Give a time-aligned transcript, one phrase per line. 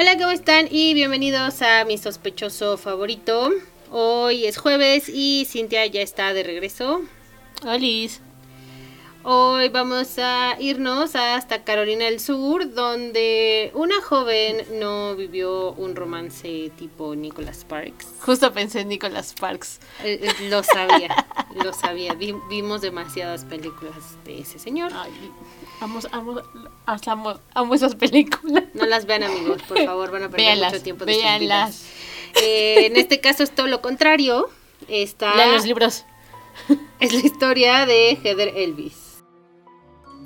[0.00, 0.68] Hola, ¿cómo están?
[0.70, 3.50] Y bienvenidos a mi sospechoso favorito.
[3.90, 7.00] Hoy es jueves y Cintia ya está de regreso.
[7.66, 8.20] Alice.
[9.24, 16.70] Hoy vamos a irnos hasta Carolina del Sur, donde una joven no vivió un romance
[16.78, 18.06] tipo Nicholas Sparks.
[18.20, 19.80] Justo pensé en Nicholas Sparks.
[20.04, 21.26] Eh, eh, lo sabía,
[21.62, 22.14] lo sabía.
[22.14, 23.92] Vi- vimos demasiadas películas
[24.24, 24.92] de ese señor.
[24.94, 25.10] Ay,
[25.80, 26.40] amo, amo,
[26.86, 28.64] amo, amo esas películas.
[28.72, 31.82] No las vean, amigos, por favor, van a perder Véanlas, mucho tiempo de sus véanlas.
[32.32, 32.42] vidas.
[32.44, 34.48] Eh, en este caso es todo lo contrario.
[34.86, 36.04] Está, Lean los libros.
[37.00, 39.07] es la historia de Heather Elvis.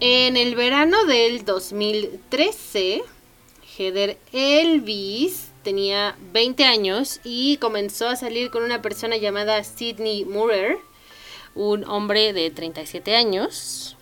[0.00, 3.02] En el verano del 2013,
[3.78, 10.78] Heather Elvis tenía 20 años y comenzó a salir con una persona llamada Sidney Murer,
[11.54, 13.96] un hombre de 37 años.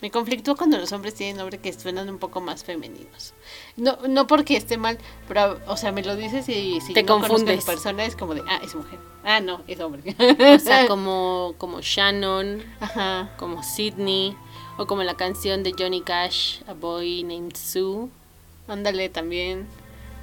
[0.00, 3.34] Me conflictúa cuando los hombres tienen nombres que suenan un poco más femeninos.
[3.76, 7.14] No, no porque esté mal, pero, o sea, me lo dices y si Te no
[7.14, 7.66] a confundes.
[7.66, 9.00] la persona es como de, ah, es mujer.
[9.24, 10.14] Ah, no, es hombre.
[10.54, 13.34] O sea, como, como Shannon, Ajá.
[13.38, 14.36] como Sidney,
[14.78, 18.08] o como la canción de Johnny Cash, A Boy Named Sue,
[18.68, 19.66] Ándale también.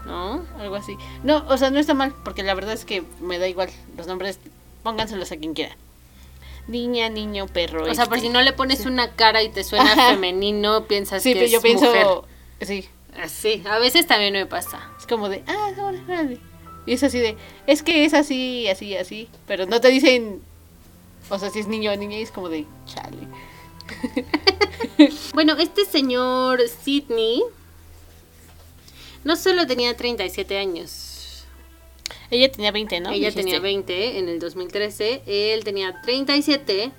[0.06, 0.46] ¿no?
[0.60, 0.96] Algo así.
[1.24, 3.70] No, o sea, no está mal, porque la verdad es que me da igual.
[3.98, 4.40] Los nombres,
[4.84, 5.76] pónganselos a quien quiera.
[6.68, 7.84] Niña, niño, perro.
[7.90, 8.28] O sea, por este.
[8.28, 10.10] si no le pones una cara y te suena Ajá.
[10.12, 11.86] femenino, piensas Sí, que pero es yo pienso.
[11.86, 12.08] mujer.
[12.62, 12.88] Sí,
[13.22, 14.92] Así, a veces también me pasa.
[15.00, 16.40] es como de, ah, ahora, órale.
[16.86, 19.28] Y es así de, es que es así, así, así.
[19.48, 20.42] Pero no te dicen,
[21.30, 23.18] o sea, si es niño o niña, y es como de, chale.
[25.34, 27.44] Bueno, este señor Sidney
[29.24, 31.46] no solo tenía 37 años,
[32.30, 33.12] Ella tenía 20, ¿no?
[33.12, 36.92] ella tenía 20 en el 2013, él tenía 37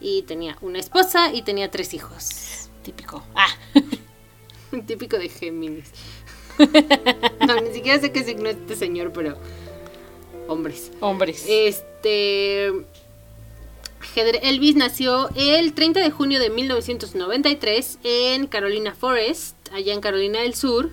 [0.00, 2.68] y tenía una esposa y tenía tres hijos.
[2.82, 3.24] Típico.
[3.34, 3.48] Ah,
[4.86, 5.90] Típico de Géminis.
[7.46, 9.36] no, ni siquiera sé qué signo es este señor, pero
[10.48, 10.92] hombres.
[11.00, 11.44] hombres.
[11.48, 12.72] Este.
[14.14, 20.40] Heather Elvis nació el 30 de junio de 1993 en Carolina Forest, allá en Carolina
[20.40, 20.90] del Sur.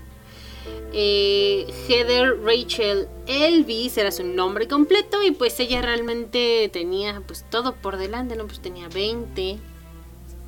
[0.93, 7.75] Eh, Heather Rachel Elvis era su nombre completo y pues ella realmente tenía pues todo
[7.75, 8.45] por delante, ¿no?
[8.45, 9.59] Pues tenía 20.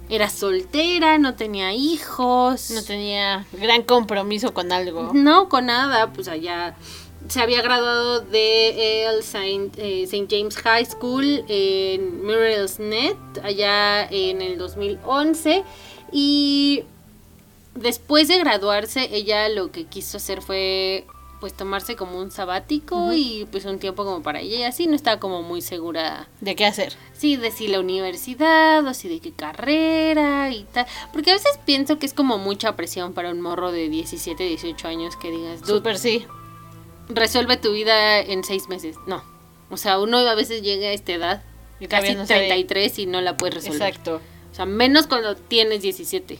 [0.07, 2.69] Era soltera, no tenía hijos.
[2.71, 5.11] no tenía gran compromiso con algo.
[5.13, 6.75] No, con nada, pues allá
[7.27, 10.27] se había graduado de el Saint, eh, St.
[10.29, 15.63] James High School en Murray's Net, allá en el 2011.
[16.11, 16.83] Y
[17.73, 21.05] después de graduarse, ella lo que quiso hacer fue
[21.39, 24.95] pues tomarse como un sabático y pues un tiempo como para ella y así no
[24.95, 26.93] estaba como muy segura ¿De qué hacer?
[27.13, 30.87] Sí, de si la universidad o si de qué carrera y tal.
[31.11, 34.87] Porque a veces pienso que es como mucha presión para un morro de 17, 18
[34.87, 36.25] años que digas, "Dude, Súper sí.
[37.09, 38.95] Resuelve tu vida en seis meses.
[39.07, 39.23] No.
[39.69, 41.43] O sea, uno a veces llega a esta edad,
[41.79, 43.81] Y casi todavía no sabe- 33 y no la puedes resolver.
[43.89, 44.21] Exacto.
[44.51, 46.39] O sea, menos cuando tienes 17.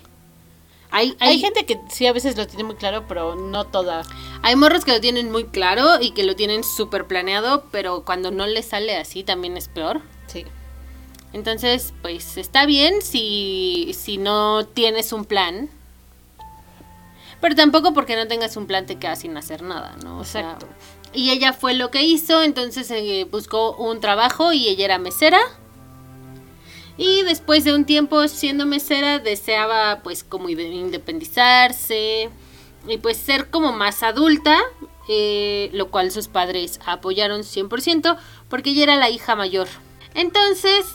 [0.92, 4.04] Hay, Hay hay, gente que sí a veces lo tiene muy claro, pero no toda.
[4.44, 8.32] hay morros que lo tienen muy claro y que lo tienen súper planeado, pero cuando
[8.32, 10.02] no les sale así también es peor.
[10.28, 10.46] Sí.
[11.34, 15.70] Entonces, pues está bien si, si no tienes un plan.
[17.42, 20.20] Pero tampoco porque no tengas un plan te quedas sin hacer nada, ¿no?
[20.20, 20.68] O sea, Exacto.
[21.14, 25.40] y ella fue lo que hizo, entonces eh, buscó un trabajo y ella era mesera.
[26.98, 32.30] Y después de un tiempo siendo mesera deseaba pues como inde- independizarse
[32.88, 34.58] y pues ser como más adulta,
[35.10, 38.18] eh, lo cual sus padres apoyaron 100%
[38.50, 39.68] porque ella era la hija mayor.
[40.14, 40.86] Entonces,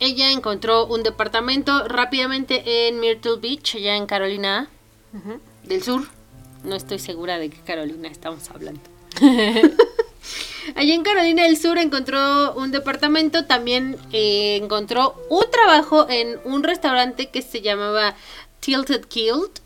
[0.00, 4.68] ella encontró un departamento rápidamente en Myrtle Beach, allá en Carolina
[5.64, 6.02] Del Sur.
[6.64, 8.80] No estoy segura de qué Carolina estamos hablando.
[10.74, 16.62] Allá en Carolina del Sur encontró un departamento, también eh, encontró un trabajo en un
[16.62, 18.14] restaurante que se llamaba
[18.60, 19.60] Tilted Kilt.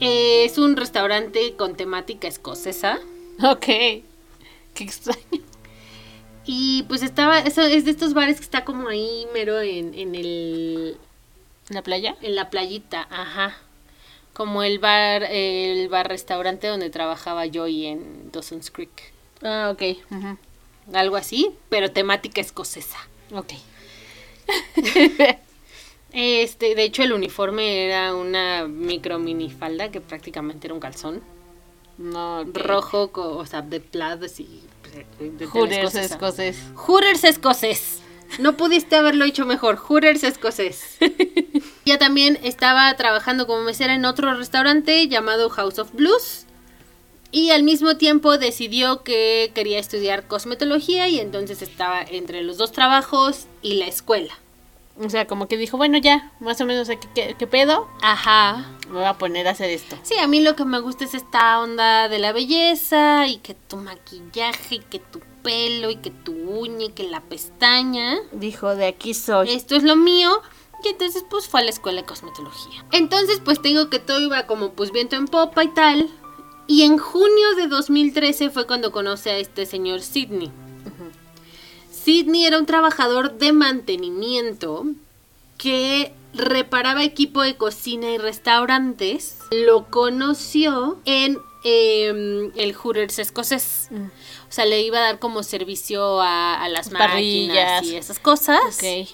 [0.00, 2.98] Eh, es un restaurante con temática escocesa.
[3.42, 3.66] Ok.
[3.66, 4.04] Qué
[4.84, 5.42] extraño.
[6.44, 10.14] Y pues estaba, eso es de estos bares que está como ahí mero en, en
[10.14, 10.96] el
[11.70, 12.16] ¿En la playa?
[12.22, 13.56] en la playita, ajá.
[14.32, 19.12] Como el bar, el bar restaurante donde trabajaba Joy en Dawson's Creek.
[19.42, 19.98] Ah, ok.
[20.94, 22.98] Algo así, pero temática escocesa.
[23.32, 23.52] Ok.
[26.10, 31.20] Este, de hecho el uniforme era una micro minifalda que prácticamente era un calzón
[31.98, 32.56] No, ok.
[32.56, 34.62] rojo, o sea, de plaid así.
[35.18, 36.14] de- de tela Hooters escocesa.
[36.14, 36.58] escocés.
[36.76, 38.02] Hooters escocés.
[38.38, 39.76] No pudiste haberlo hecho mejor.
[39.76, 40.98] Hooters escocés.
[41.84, 46.44] Ella también estaba trabajando como mesera en otro restaurante llamado House of Blues.
[47.30, 52.72] Y al mismo tiempo decidió que quería estudiar cosmetología y entonces estaba entre los dos
[52.72, 54.34] trabajos y la escuela.
[55.00, 57.88] O sea, como que dijo, bueno, ya, más o menos ¿qué, qué pedo?
[58.02, 58.66] Ajá.
[58.88, 59.96] Me voy a poner a hacer esto.
[60.02, 63.54] Sí, a mí lo que me gusta es esta onda de la belleza y que
[63.54, 68.18] tu maquillaje y que tu pelo y que tu uña y que la pestaña.
[68.32, 69.50] Dijo, de aquí soy.
[69.50, 70.30] esto es lo mío.
[70.84, 72.84] Y entonces pues fue a la escuela de cosmetología.
[72.92, 76.10] Entonces pues tengo que todo iba como pues viento en popa y tal.
[76.66, 80.52] Y en junio de 2013 fue cuando conoce a este señor Sidney.
[81.90, 84.84] Sidney era un trabajador de mantenimiento
[85.56, 89.38] que reparaba equipo de cocina y restaurantes.
[89.50, 93.88] Lo conoció en em, el Hooters escocés.
[93.90, 94.06] Mm.
[94.48, 97.82] O sea, le iba a dar como servicio a, a las Parrillas.
[97.82, 98.60] máquinas y esas cosas.
[98.78, 99.08] Ok.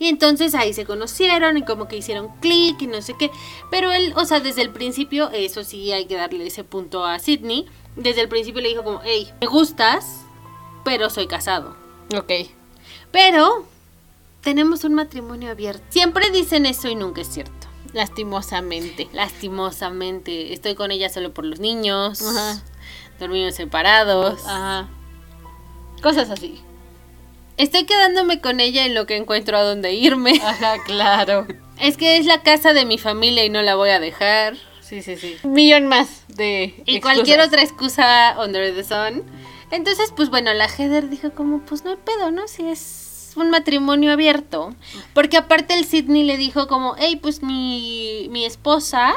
[0.00, 3.30] Y entonces ahí se conocieron y como que hicieron clic y no sé qué.
[3.70, 7.18] Pero él, o sea, desde el principio, eso sí hay que darle ese punto a
[7.18, 7.66] Sidney.
[7.96, 10.04] Desde el principio le dijo como, hey, me gustas,
[10.84, 11.76] pero soy casado.
[12.16, 12.30] Ok.
[13.10, 13.66] Pero
[14.40, 15.84] tenemos un matrimonio abierto.
[15.88, 17.66] Siempre dicen eso y nunca es cierto.
[17.92, 19.08] Lastimosamente.
[19.12, 22.22] Lastimosamente, estoy con ella solo por los niños.
[22.22, 22.62] Ajá.
[23.18, 24.46] Dormimos separados.
[24.46, 24.88] Ajá.
[26.02, 26.60] Cosas así.
[27.56, 30.40] Estoy quedándome con ella en lo que encuentro a dónde irme.
[30.44, 31.46] Ajá, claro.
[31.80, 34.56] Es que es la casa de mi familia y no la voy a dejar.
[34.80, 35.36] Sí, sí, sí.
[35.42, 36.74] Millón más de.
[36.86, 37.00] Y excusas.
[37.02, 39.24] cualquier otra excusa under the sun.
[39.70, 42.48] Entonces, pues bueno, la Heather dijo como, pues no hay pedo, ¿no?
[42.48, 44.74] Si es un matrimonio abierto.
[45.12, 49.14] Porque aparte el Sidney le dijo como, hey, pues mi, mi esposa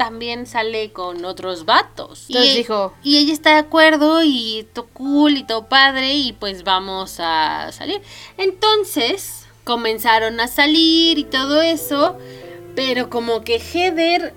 [0.00, 2.24] también sale con otros vatos.
[2.30, 6.32] Entonces y, dijo- y ella está de acuerdo y todo cool y todo padre y
[6.32, 8.00] pues vamos a salir.
[8.38, 12.16] Entonces comenzaron a salir y todo eso.
[12.74, 14.32] Pero como que Heather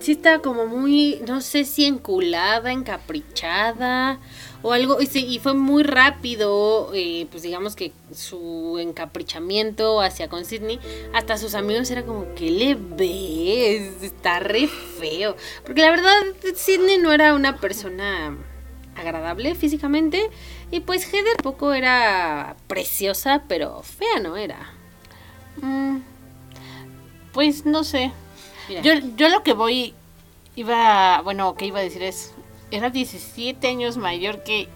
[0.00, 4.18] sí estaba como muy, no sé si enculada, encaprichada
[4.62, 4.98] o algo.
[5.00, 10.78] Y fue muy rápido, eh, pues digamos que su encaprichamiento hacia con Sidney.
[11.12, 14.02] Hasta sus amigos era como, ¿qué le ves?
[14.02, 15.36] Está re feo.
[15.64, 16.12] Porque la verdad,
[16.54, 18.36] Sidney no era una persona
[18.96, 20.30] agradable físicamente.
[20.70, 24.72] Y pues Heather poco era preciosa, pero fea no era.
[25.60, 25.98] Mm,
[27.32, 28.12] pues no sé.
[28.68, 28.82] Mira.
[28.82, 29.94] Yo, yo lo que voy.
[30.56, 31.20] Iba.
[31.22, 32.32] Bueno, que iba a decir es.
[32.70, 34.68] Era 17 años mayor que.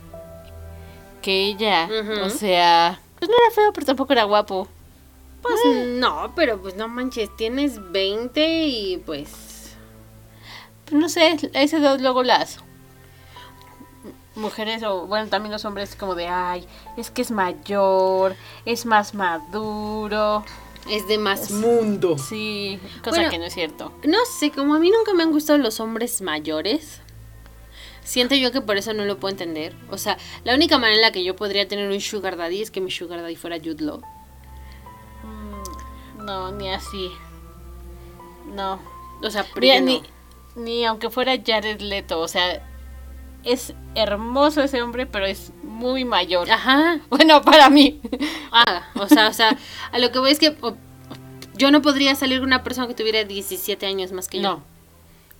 [1.22, 1.88] Que ella.
[2.24, 3.00] O sea.
[3.18, 4.68] Pues no era feo, pero tampoco era guapo.
[5.46, 9.76] Pues no, pero pues no manches, tienes 20 y pues...
[10.84, 12.58] Pues no sé, ese dos luego las
[14.34, 16.66] mujeres o bueno también los hombres como de ay
[16.98, 18.36] es que es mayor
[18.66, 20.44] es más maduro
[20.88, 22.16] Es de más mundo.
[22.18, 23.30] sí cosa Bueno.
[23.30, 26.20] que no es cierto No sé, como a mí nunca me han gustado los hombres
[26.22, 27.00] mayores.
[28.04, 29.74] Siento yo que por eso no lo puedo entender.
[29.90, 32.70] O sea, la única manera en la que yo podría tener un sugar daddy es
[32.70, 34.00] que mi sugar daddy fuera Jude Law.
[35.24, 37.10] Mm, no ni así
[38.54, 38.80] no
[39.22, 40.02] O sea, Mira, ni,
[40.54, 42.64] ni aunque fuera Jared Leto o sea
[43.46, 47.00] es hermoso ese hombre pero es muy mayor Ajá.
[47.08, 48.00] bueno para mí
[48.52, 49.56] Ah, o sea, o sea,
[49.92, 50.76] a lo que voy es que o-
[51.56, 54.42] yo no podría salir con una persona que tuviera 17 años más que yo.
[54.42, 54.62] no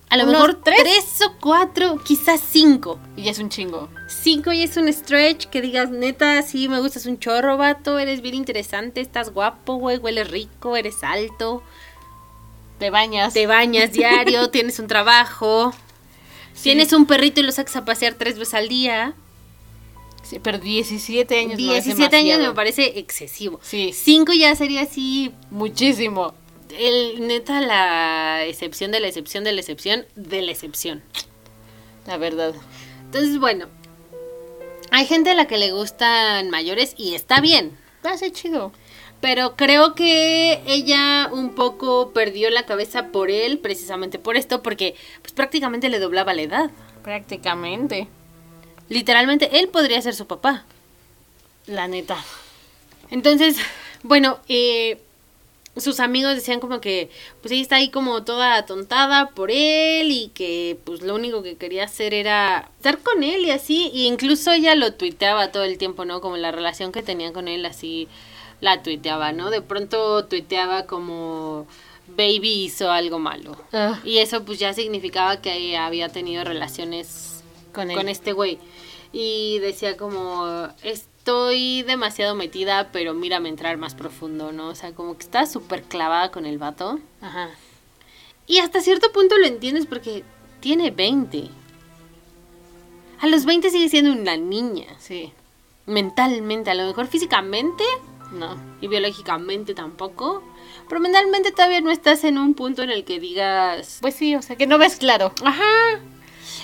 [0.08, 0.78] A lo Unos mejor tres.
[0.82, 2.98] tres o cuatro, quizás cinco.
[3.16, 6.78] y ya es un chingo Cinco y es un stretch que digas, neta, sí, me
[6.80, 11.62] gustas un chorro, vato, eres bien interesante, estás guapo, güey, hueles rico, eres alto,
[12.78, 15.72] te bañas te bañas diario, tienes un trabajo,
[16.62, 19.14] tienes un perrito y lo sacas a pasear tres veces al día.
[20.22, 23.60] Sí, pero 17 años no es 17 años me parece excesivo.
[23.62, 26.34] Sí, Cinco ya sería así, muchísimo.
[26.76, 31.02] el, neta, la excepción de la excepción de la excepción de la excepción.
[32.06, 32.54] La verdad.
[33.04, 33.66] Entonces, bueno,
[34.90, 37.76] hay gente a la que le gustan mayores y está bien.
[38.02, 38.72] Hace chido.
[39.20, 44.94] Pero creo que ella un poco perdió la cabeza por él, precisamente por esto, porque
[45.22, 46.70] pues prácticamente le doblaba la edad.
[47.02, 48.08] Prácticamente.
[48.88, 50.64] Literalmente, él podría ser su papá.
[51.66, 52.16] La neta.
[53.10, 53.56] Entonces,
[54.02, 55.00] bueno, eh,
[55.76, 57.10] sus amigos decían como que
[57.42, 61.56] pues ella está ahí como toda atontada por él y que pues lo único que
[61.56, 65.78] quería hacer era estar con él y así y incluso ella lo tuiteaba todo el
[65.78, 66.20] tiempo, ¿no?
[66.20, 68.08] Como la relación que tenía con él así
[68.60, 69.50] la tuiteaba, ¿no?
[69.50, 71.66] De pronto tuiteaba como
[72.08, 73.56] baby hizo algo malo.
[73.72, 78.58] Ah, Y eso pues ya significaba que había tenido relaciones con con este güey.
[79.12, 84.68] Y decía como, estoy demasiado metida, pero mírame entrar más profundo, ¿no?
[84.68, 86.98] O sea, como que está súper clavada con el vato.
[87.20, 87.50] Ajá.
[88.46, 90.22] Y hasta cierto punto lo entiendes porque
[90.60, 91.48] tiene 20.
[93.20, 94.86] A los 20 sigue siendo una niña.
[94.98, 95.32] Sí.
[95.86, 97.84] Mentalmente, a lo mejor físicamente
[98.38, 98.56] No.
[98.80, 100.42] y biológicamente tampoco.
[100.88, 104.42] Pero mentalmente todavía no estás en un punto en el que digas, Pues sí, o
[104.42, 105.32] sea, que no ves claro.
[105.44, 106.00] Ajá.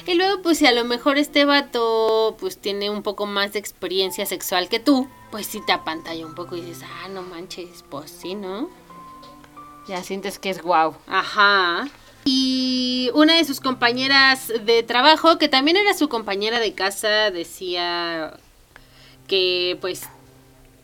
[0.06, 3.60] Y luego, pues si a lo mejor este vato, pues tiene un poco más de
[3.60, 7.84] experiencia sexual que tú, pues sí te apantalla un poco y dices, ah, no manches,
[7.88, 8.68] pues sí, ¿no?
[9.86, 10.94] Ya sientes que es guau.
[11.06, 11.88] Ajá.
[12.24, 18.38] Y una de sus compañeras de trabajo, que también era su compañera de casa, decía
[19.26, 20.02] que pues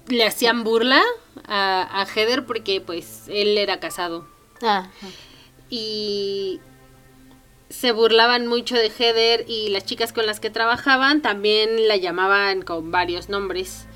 [0.08, 1.02] le hacían burla
[1.46, 4.26] a, a Heather porque pues él era casado.
[4.60, 4.88] Ah.
[5.70, 6.60] y
[7.70, 12.62] se burlaban mucho de Heather y las chicas con las que trabajaban también la llamaban
[12.62, 13.86] con varios nombres.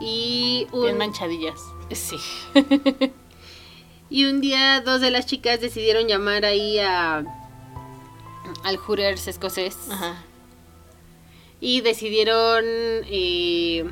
[0.00, 1.60] Y Bien un, manchadillas.
[1.92, 2.16] sí.
[4.10, 7.24] y un día dos de las chicas decidieron llamar ahí a
[8.64, 10.22] al Hooters escocés Ajá.
[11.60, 13.84] y decidieron eh,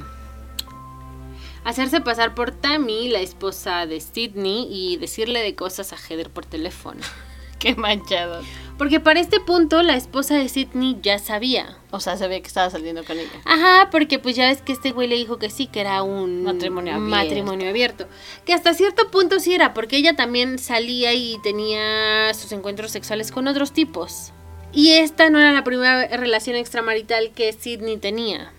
[1.65, 6.47] hacerse pasar por Tammy, la esposa de Sidney, y decirle de cosas a Heather por
[6.47, 7.01] teléfono.
[7.59, 8.43] Qué manchado.
[8.79, 11.77] Porque para este punto la esposa de Sidney ya sabía.
[11.91, 13.33] O sea, se ve que estaba saliendo con ella.
[13.45, 16.45] Ajá, porque pues ya ves que este güey le dijo que sí, que era un
[16.45, 17.17] Matrimonio abierto.
[17.17, 18.07] matrimonio abierto.
[18.45, 23.33] Que hasta cierto punto sí era, porque ella también salía y tenía sus encuentros sexuales
[23.33, 24.33] con otros tipos.
[24.73, 28.53] Y esta no era la primera relación extramarital que Sidney tenía.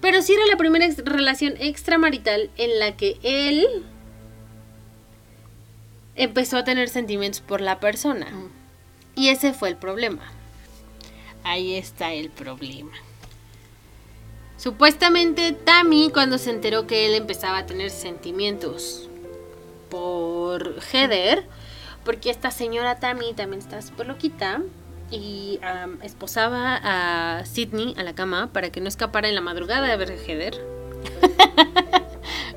[0.00, 3.66] Pero sí era la primera ex- relación extramarital en la que él
[6.14, 8.30] empezó a tener sentimientos por la persona.
[8.30, 8.50] Mm.
[9.16, 10.22] Y ese fue el problema.
[11.42, 12.92] Ahí está el problema.
[14.56, 19.08] Supuestamente Tammy cuando se enteró que él empezaba a tener sentimientos
[19.88, 21.44] por Heather,
[22.04, 24.60] porque esta señora Tammy también está súper loquita
[25.10, 25.58] y
[26.02, 30.12] esposaba a Sidney a la cama para que no escapara en la madrugada de ver
[30.12, 30.54] a Heather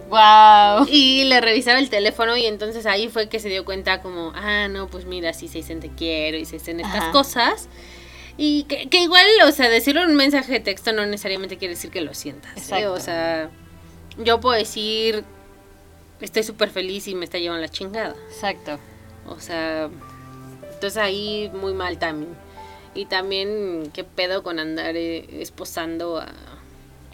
[0.10, 0.88] Wow.
[0.90, 4.68] y le revisaba el teléfono y entonces ahí fue que se dio cuenta como, ah,
[4.68, 7.12] no, pues mira, sí se dicen te quiero y se dicen estas Ajá.
[7.12, 7.70] cosas.
[8.38, 11.76] Y que, que igual, o sea, decirlo en un mensaje de texto no necesariamente quiere
[11.76, 12.52] decir que lo sientas.
[12.58, 12.60] ¿eh?
[12.60, 12.94] Exacto.
[12.94, 13.50] O sea,
[14.18, 15.24] yo puedo decir,
[16.20, 18.16] estoy súper feliz y me está llevando la chingada.
[18.34, 18.80] Exacto.
[19.28, 19.90] O sea,
[20.82, 22.36] entonces ahí muy mal también.
[22.96, 26.30] Y también, ¿qué pedo con andar eh, esposando a, A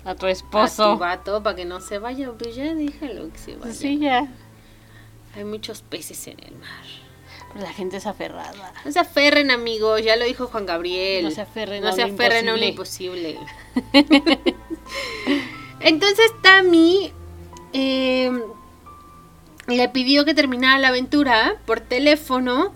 [0.03, 0.97] tu a tu esposo.
[0.97, 2.31] vato para que no se vaya?
[2.31, 3.73] Pues ya déjalo que se vaya.
[3.73, 4.25] Sí, ya.
[5.35, 6.85] Hay muchos peces en el mar.
[7.51, 8.73] Pero la gente es aferrada.
[8.85, 11.25] No se aferren, amigos, ya lo dijo Juan Gabriel.
[11.25, 13.37] No se aferren No a se lo aferren a imposible.
[13.83, 14.53] imposible.
[15.81, 17.11] Entonces Tammy
[17.73, 18.31] eh,
[19.67, 22.73] le pidió que terminara la aventura por teléfono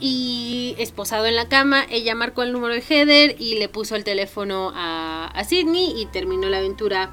[0.00, 4.04] y esposado en la cama, ella marcó el número de Heather y le puso el
[4.04, 7.10] teléfono a, a Sidney y terminó la aventura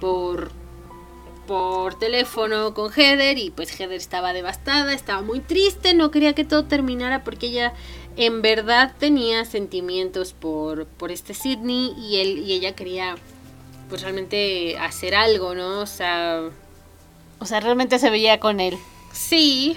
[0.00, 0.50] por
[1.46, 6.44] por teléfono con Heather y pues Heather estaba devastada, estaba muy triste, no quería que
[6.44, 7.72] todo terminara porque ella
[8.18, 13.14] en verdad tenía sentimientos por, por este Sidney y él y ella quería
[13.88, 15.80] pues realmente hacer algo, ¿no?
[15.80, 16.50] O sea,
[17.38, 18.76] O sea, realmente se veía con él.
[19.12, 19.74] sí.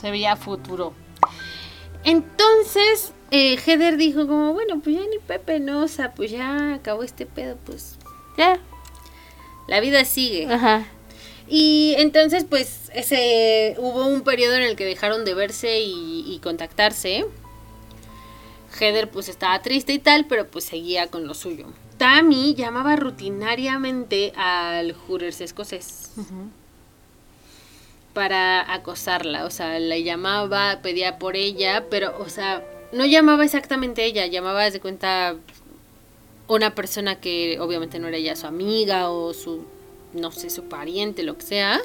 [0.00, 0.94] Se veía futuro.
[2.04, 5.84] Entonces eh, Heather dijo como, bueno, pues ya ni Pepe, ¿no?
[5.84, 7.96] O sea, pues ya acabó este pedo, pues
[8.36, 8.58] Ya.
[9.68, 10.46] la vida sigue.
[10.52, 10.86] Ajá.
[11.52, 16.38] Y entonces, pues, ese, hubo un periodo en el que dejaron de verse y, y
[16.38, 17.24] contactarse.
[18.78, 21.66] Heather, pues, estaba triste y tal, pero pues seguía con lo suyo.
[21.98, 26.12] Tammy llamaba rutinariamente al Hooters escocés
[28.12, 29.44] para acosarla.
[29.44, 34.64] O sea, la llamaba, pedía por ella, pero, o sea, no llamaba exactamente ella, llamaba
[34.64, 35.36] desde cuenta
[36.48, 39.64] una persona que obviamente no era ya su amiga o su,
[40.12, 41.80] no sé, su pariente, lo que sea.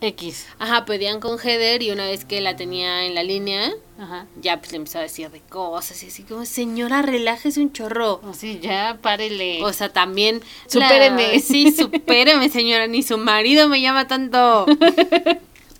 [0.00, 0.46] X.
[0.58, 4.26] Ajá, pedían con Heather y una vez que la tenía en la línea, Ajá.
[4.40, 8.20] ya pues le empezó a decir de cosas y así como, señora, relájese un chorro.
[8.28, 9.62] Así, ya, párele.
[9.64, 10.42] O sea, también...
[10.66, 11.34] Supéreme.
[11.34, 14.66] la- sí, supéreme, señora, ni su marido me llama tanto.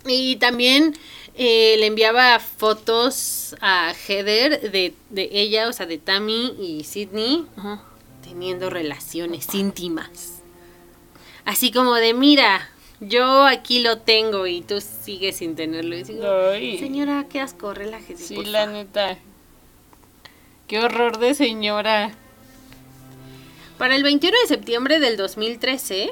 [0.07, 0.95] Y también
[1.33, 7.45] eh, le enviaba fotos a Heather de, de ella, o sea, de Tammy y Sidney,
[7.57, 7.83] Ajá.
[8.23, 10.43] teniendo relaciones íntimas.
[11.43, 12.69] Así como de, mira,
[12.99, 15.95] yo aquí lo tengo y tú sigues sin tenerlo.
[15.97, 16.77] Y digo, Ay.
[16.79, 18.23] Señora, qué asco, relájese.
[18.23, 18.73] Sí, por la favor".
[18.73, 19.17] neta.
[20.67, 22.11] Qué horror de señora.
[23.77, 26.11] Para el 21 de septiembre del 2013,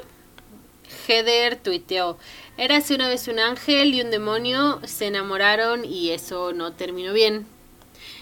[1.08, 2.18] Heather tuiteó,
[2.58, 7.48] Érase una vez un ángel y un demonio, se enamoraron y eso no terminó bien.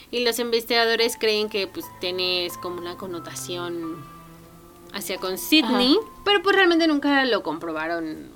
[0.10, 4.06] Y los investigadores creen que pues tiene es como una connotación
[4.94, 8.30] hacia con Sidney, pero pues realmente nunca lo comprobaron,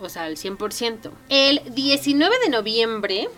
[0.00, 1.10] o sea, al 100%.
[1.28, 3.28] El 19 de noviembre,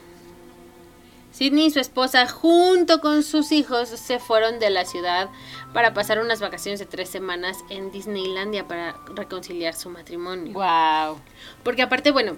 [1.33, 5.31] Sidney y su esposa, junto con sus hijos, se fueron de la ciudad
[5.73, 10.53] para pasar unas vacaciones de tres semanas en Disneylandia para reconciliar su matrimonio.
[10.53, 11.19] Wow.
[11.63, 12.37] Porque aparte, bueno,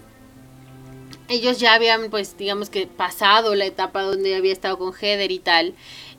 [1.28, 5.38] ellos ya habían, pues, digamos que pasado la etapa donde había estado con Heather y
[5.38, 5.74] tal.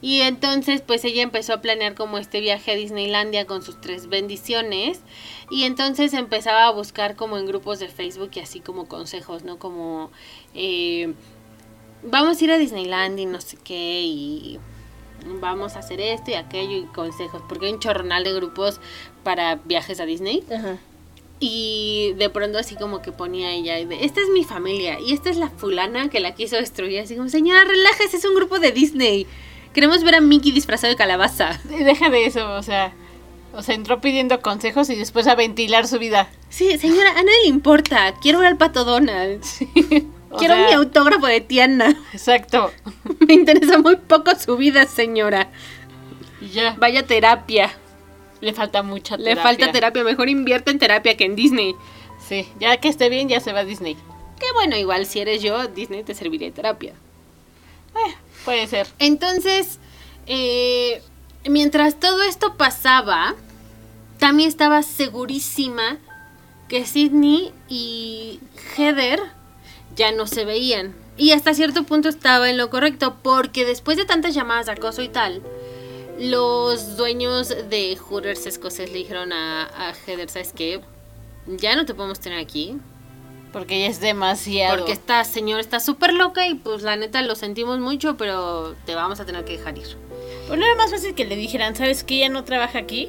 [0.06, 4.08] Y entonces, pues, ella empezó a planear como este viaje a Disneylandia con sus tres
[4.08, 5.00] bendiciones.
[5.50, 9.58] Y entonces empezaba a buscar como en grupos de Facebook y así como consejos, ¿no?
[9.58, 10.12] Como,
[10.54, 11.12] eh,
[12.04, 14.60] vamos a ir a Disneyland y no sé qué y
[15.40, 17.42] vamos a hacer esto y aquello y consejos.
[17.48, 18.80] Porque hay un chorronal de grupos
[19.24, 20.44] para viajes a Disney.
[20.48, 20.78] Ajá.
[21.40, 25.30] Y de pronto así como que ponía ella, de, esta es mi familia y esta
[25.30, 27.00] es la fulana que la quiso destruir.
[27.00, 29.26] Así como, señora, relájese, es un grupo de Disney.
[29.76, 31.60] Queremos ver a Mickey disfrazado de calabaza.
[31.64, 32.94] Deja de eso, o sea.
[33.52, 36.30] O sea, entró pidiendo consejos y después a ventilar su vida.
[36.48, 38.14] Sí, señora, a nadie le importa.
[38.22, 39.42] Quiero ver al pato Donald.
[40.38, 41.94] Quiero sea, mi autógrafo de Tiana.
[42.14, 42.72] Exacto.
[43.28, 45.50] Me interesa muy poco su vida, señora.
[46.54, 46.74] Ya.
[46.78, 47.70] Vaya terapia.
[48.40, 49.42] Le falta mucha Le terapia.
[49.42, 50.04] falta terapia.
[50.04, 51.74] Mejor invierte en terapia que en Disney.
[52.26, 53.94] Sí, ya que esté bien, ya se va a Disney.
[54.40, 56.94] Que bueno, igual si eres yo, Disney te serviría de terapia.
[57.94, 58.14] Eh,
[58.46, 58.86] puede ser.
[58.98, 59.78] Entonces,
[60.26, 61.02] eh,
[61.44, 63.34] mientras todo esto pasaba,
[64.18, 65.98] Tammy estaba segurísima
[66.68, 68.40] que Sidney y
[68.76, 69.20] Heather
[69.96, 70.94] ya no se veían.
[71.18, 75.02] Y hasta cierto punto estaba en lo correcto, porque después de tantas llamadas de acoso
[75.02, 75.42] y tal,
[76.18, 80.80] los dueños de Hooters escocés le dijeron a, a Heather, ¿sabes qué?
[81.46, 82.78] Ya no te podemos tener aquí,
[83.56, 84.76] Porque ya es demasiado.
[84.76, 88.94] porque esta señora está súper loca y pues la neta lo sentimos mucho, pero te
[88.94, 89.96] vamos a tener que dejar ir.
[90.46, 93.08] Pues no era más fácil que le dijeran, ¿sabes que ella no trabaja aquí?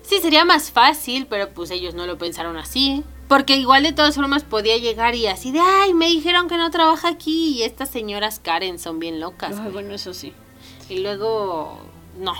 [0.00, 3.04] Sí, sería más fácil, pero pues ellos no lo pensaron así.
[3.28, 6.70] Porque igual de todas formas podía llegar y así de, ay, me dijeron que no
[6.70, 9.56] trabaja aquí y estas señoras Karen son bien locas.
[9.60, 10.32] Ay, bueno, eso sí.
[10.88, 11.78] Y luego,
[12.18, 12.32] no.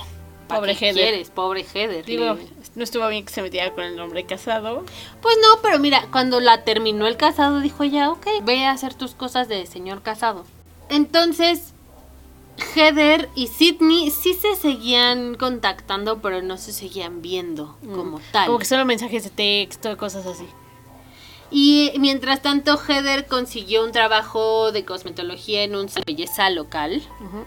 [0.53, 1.03] ¿Para Pobre qué Heather.
[1.03, 1.31] quieres?
[1.31, 2.05] Pobre Heather.
[2.05, 2.37] Digo,
[2.75, 4.85] no estuvo bien que se metiera con el hombre casado.
[5.21, 8.95] Pues no, pero mira, cuando la terminó el casado dijo ella, ok, ve a hacer
[8.95, 10.45] tus cosas de señor casado.
[10.89, 11.73] Entonces,
[12.75, 18.47] Heather y Sidney sí se seguían contactando, pero no se seguían viendo como tal.
[18.47, 20.47] Como que solo mensajes de texto, cosas así.
[21.51, 27.03] Y mientras tanto, Heather consiguió un trabajo de cosmetología en un belleza local.
[27.21, 27.45] Ujú.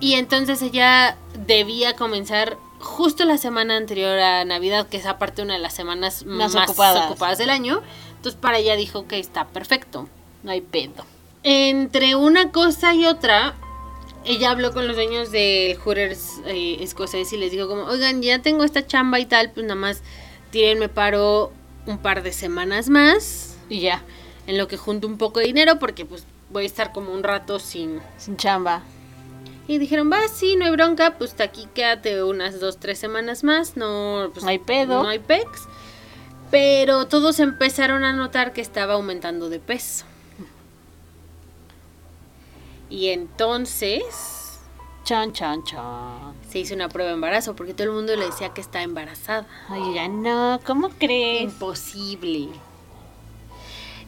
[0.00, 5.54] Y entonces ella debía comenzar justo la semana anterior a Navidad, que es aparte una
[5.54, 7.10] de las semanas Más más, ocupadas.
[7.10, 7.38] ocupadas.
[7.38, 7.82] del año.
[8.16, 10.08] Entonces para ella dijo que está perfecto.
[10.42, 11.04] No hay pedo.
[11.42, 13.54] Entre una cosa y otra,
[14.24, 18.40] ella habló con los dueños del Hooters eh, escocés y les dijo como, oigan, ya
[18.40, 20.02] tengo esta chamba y tal, pues nada más
[20.50, 21.52] tírenme paro
[21.86, 24.02] un par de semanas más, Y ya,
[24.46, 27.22] en lo que junto un poco de dinero, porque pues voy a estar como un
[27.22, 28.00] rato sin...
[28.18, 28.82] sin chamba.
[29.68, 33.76] Y dijeron, va, sí, no hay bronca, pues aquí quédate unas dos, tres semanas más,
[33.76, 35.02] no, pues, No hay pedo.
[35.02, 35.48] No hay pex.
[36.50, 40.04] Pero todos empezaron a notar que estaba aumentando de peso.
[42.88, 44.46] Y entonces
[45.06, 46.34] Chan, chan, chan.
[46.50, 49.46] se hizo una prueba de embarazo porque todo el mundo le decía que está embarazada.
[49.68, 51.44] Ay, ya no, ¿cómo crees?
[51.44, 52.48] Imposible.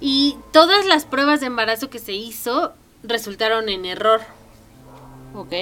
[0.00, 2.72] Y todas las pruebas de embarazo que se hizo
[3.04, 4.22] resultaron en error.
[5.34, 5.52] Ok.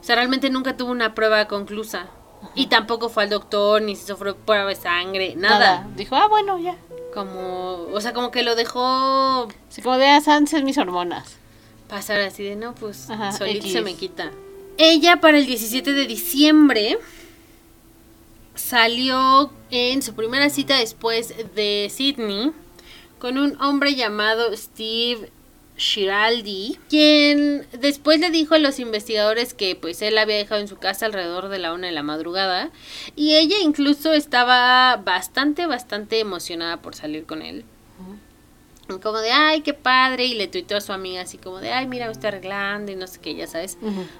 [0.00, 2.06] O sea, realmente nunca tuvo una prueba conclusa.
[2.54, 5.86] Y tampoco fue al doctor, ni se fue- prueba de sangre, nada.
[5.96, 6.76] Dijo, ah, bueno, ya.
[7.12, 11.36] Como, o sea, como que lo dejó Así como de, son mis hormonas.
[11.88, 13.72] pasar así de, no, pues Ajá, solito X.
[13.72, 14.30] se me quita.
[14.76, 16.98] Ella para el 17 de diciembre
[18.54, 22.52] salió en su primera cita después de Sydney
[23.18, 25.30] con un hombre llamado Steve
[25.78, 30.68] Shiraldi, quien después le dijo a los investigadores que pues él la había dejado en
[30.68, 32.70] su casa alrededor de la una de la madrugada
[33.14, 37.64] y ella incluso estaba bastante, bastante emocionada por salir con él.
[39.02, 41.86] como de, ay, qué padre, y le tuiteó a su amiga así como de, ay,
[41.86, 43.76] mira, me estoy arreglando y no sé qué, ya sabes.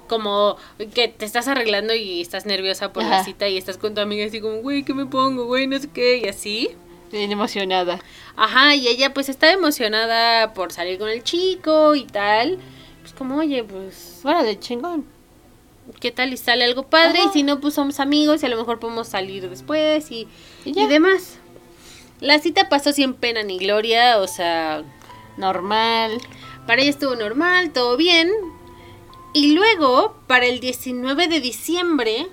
[0.07, 0.57] Como
[0.93, 4.27] que te estás arreglando y estás nerviosa por la cita y estás con tu amiga
[4.27, 5.65] así como, güey, ¿qué me pongo, güey?
[5.65, 6.69] No sé qué, y así.
[7.11, 7.99] Bien emocionada.
[8.35, 12.59] Ajá, y ella pues estaba emocionada por salir con el chico y tal.
[13.01, 15.05] Pues como, oye, pues, Órale, chingón.
[15.99, 16.31] ¿qué tal?
[16.31, 17.29] Y sale algo padre, Ajá.
[17.29, 20.27] y si no, pues somos amigos y a lo mejor podemos salir después y,
[20.63, 21.39] Y y demás.
[22.19, 24.83] La cita pasó sin pena ni gloria, o sea,
[25.37, 26.19] Normal.
[26.67, 28.29] para ella estuvo normal, todo bien.
[29.33, 32.27] Y luego, para el 19 de diciembre,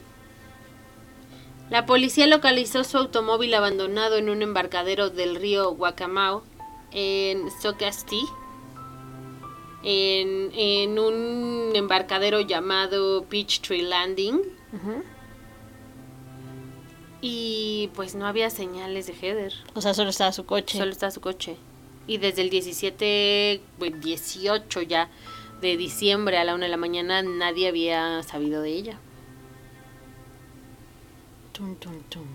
[1.70, 6.42] la policía localizó su automóvil abandonado en un embarcadero del río Guacamao,
[6.92, 8.22] en Socastí,
[9.82, 14.40] en, en un embarcadero llamado Peachtree Landing.
[17.20, 19.52] Y pues no había señales de Heather.
[19.74, 20.78] O sea, solo estaba su coche.
[20.78, 21.56] Solo está su coche.
[22.06, 25.08] Y desde el 17, pues 18 ya
[25.60, 28.98] de diciembre a la una de la mañana nadie había sabido de ella.
[31.56, 32.26] Tum, tum, tum.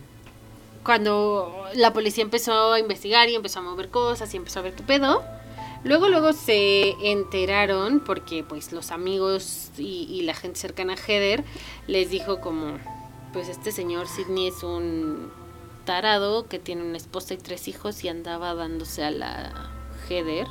[0.83, 4.73] Cuando la policía empezó a investigar y empezó a mover cosas y empezó a ver
[4.73, 5.23] qué pedo,
[5.83, 11.43] luego luego se enteraron porque pues los amigos y, la gente cercana a Heather
[11.85, 12.79] les dijo como
[13.31, 15.31] pues este señor Sidney es un
[15.85, 19.71] tarado que tiene una esposa y tres hijos y andaba dándose a la
[20.09, 20.47] Heather.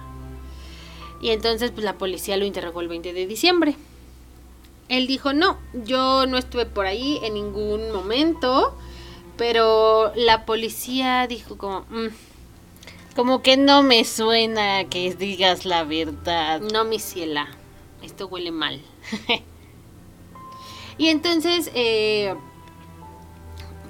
[1.20, 3.74] Y entonces pues la policía lo interrogó el 20 de diciembre.
[4.90, 8.76] Él dijo, no, yo no estuve por ahí en ningún momento,
[9.36, 12.08] pero la policía dijo como, "Mm,
[13.14, 16.60] Como que no me suena que digas la verdad.
[16.60, 17.46] no mi ciela,
[18.02, 18.80] esto huele mal.
[20.98, 22.34] y entonces eh,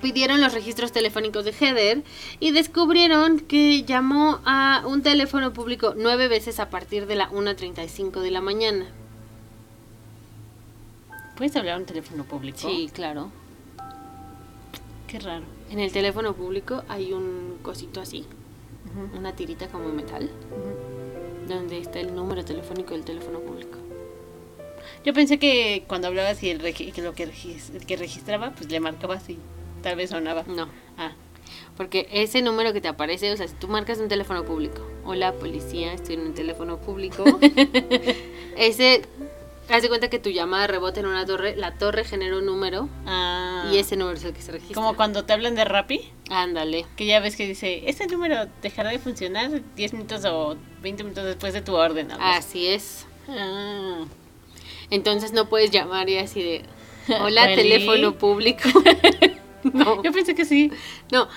[0.03, 2.03] pidieron los registros telefónicos de Heather
[2.41, 8.21] y descubrieron que llamó a un teléfono público nueve veces a partir de la 1.35
[8.21, 8.87] de la mañana.
[11.41, 12.59] ¿Puedes hablar a un teléfono público?
[12.59, 13.31] Sí, claro.
[15.09, 15.45] Qué raro.
[15.71, 18.27] En el teléfono público hay un cosito así,
[19.17, 20.29] una tirita como metal,
[21.49, 23.79] donde está el número telefónico del teléfono público.
[25.03, 28.71] Yo pensé que cuando hablabas y el, que lo que, regis- el que registraba, pues
[28.71, 29.39] le marcabas y
[29.83, 30.43] tal vez sonaba.
[30.47, 31.13] No, Ah,
[31.79, 35.33] porque ese número que te aparece, o sea, si tú marcas un teléfono público, hola
[35.33, 37.25] policía, estoy en un teléfono público,
[38.59, 39.03] ese,
[39.71, 42.89] haz de cuenta que tu llamada rebota en una torre, la torre genera un número
[43.07, 43.69] ah.
[43.73, 44.75] y ese número es el que se registra.
[44.75, 46.87] Como cuando te hablan de Rappi, Ándale.
[46.97, 51.25] que ya ves que dice, este número dejará de funcionar 10 minutos o 20 minutos
[51.25, 52.11] después de tu orden.
[52.11, 52.67] algo así.
[52.67, 53.07] Es.
[53.29, 54.05] Ah.
[54.91, 56.63] Entonces no puedes llamar y así de,
[57.21, 57.63] hola ¿Really?
[57.63, 58.69] teléfono público.
[59.63, 60.03] no.
[60.03, 60.73] Yo pensé que sí.
[61.13, 61.29] No,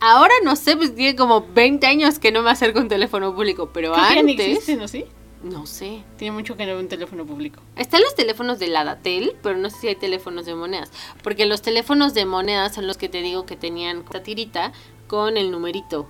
[0.00, 3.34] ahora no sé, pues tiene como 20 años que no me acerco a un teléfono
[3.34, 4.40] público, pero Creo que ya antes...
[4.40, 4.88] existe, ¿no?
[4.88, 5.04] Sí.
[5.42, 6.04] No sé.
[6.18, 7.62] Tiene mucho que no veo un teléfono público.
[7.76, 10.90] Están los teléfonos de la Datel, pero no sé si hay teléfonos de monedas.
[11.22, 14.72] Porque los teléfonos de monedas son los que te digo que tenían esta tirita
[15.06, 16.06] con el numerito.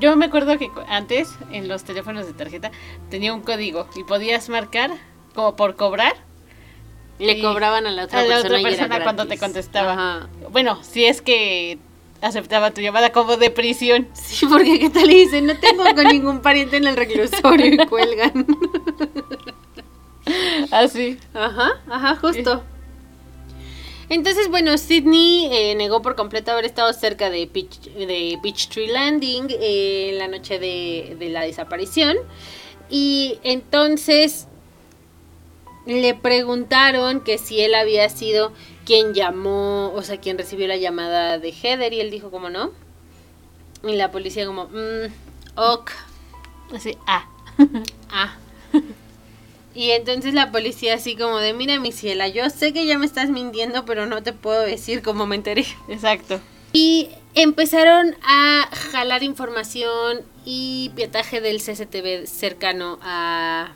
[0.00, 2.70] Yo me acuerdo que antes en los teléfonos de tarjeta
[3.10, 4.90] tenía un código y podías marcar
[5.34, 6.14] como por cobrar
[7.18, 9.92] Le cobraban a la otra a la persona, otra cuando te contestaba.
[9.92, 10.28] Ajá.
[10.50, 11.78] Bueno, si es que
[12.22, 14.08] aceptaba tu llamada como de prisión.
[14.14, 17.86] Sí, porque qué tal le dicen, no tengo con ningún pariente en el reclusorio y
[17.86, 18.46] cuelgan.
[20.70, 21.18] Así.
[21.34, 22.62] Ajá, ajá, justo.
[24.08, 29.46] Entonces, bueno, Sidney eh, negó por completo haber estado cerca de, Peach, de Peachtree Landing
[29.50, 32.16] eh, en la noche de, de la desaparición.
[32.90, 34.48] Y entonces
[35.86, 38.52] le preguntaron que si él había sido
[38.84, 42.72] quien llamó, o sea, quien recibió la llamada de Heather y él dijo como no.
[43.84, 45.12] Y la policía como, mm,
[45.56, 45.90] ok,
[46.74, 47.26] Así, ah.
[48.10, 48.36] Ah.
[49.74, 53.06] Y entonces la policía así como de, mira mi ciela, yo sé que ya me
[53.06, 55.64] estás mintiendo, pero no te puedo decir cómo me enteré.
[55.88, 56.40] Exacto.
[56.74, 63.72] Y empezaron a jalar información y pietaje del CCTV cercano a,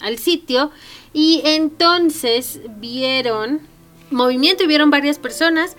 [0.00, 0.70] al sitio.
[1.12, 3.60] Y entonces vieron
[4.10, 5.76] movimiento y vieron varias personas,